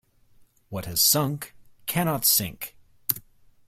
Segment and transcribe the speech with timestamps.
[0.69, 1.53] What has sunk,
[1.85, 2.75] cannot sink.